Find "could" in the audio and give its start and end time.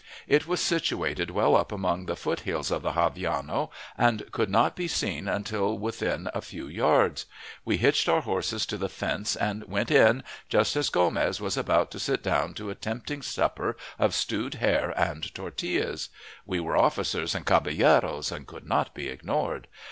4.31-4.49, 18.47-18.65